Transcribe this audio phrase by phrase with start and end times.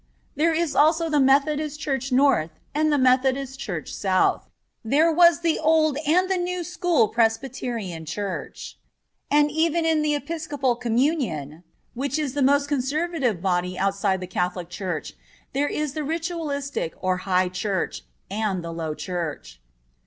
[0.35, 4.49] There is also the Methodist Church North and the Methodist Church South.
[4.83, 8.79] There was the Old and the New School Presbyterian Church.
[9.29, 14.69] And even in the Episcopal Communion, which is the most conservative body outside the Catholic
[14.71, 15.13] Church,
[15.53, 19.61] there is the ritualistic, or high church, and the low church.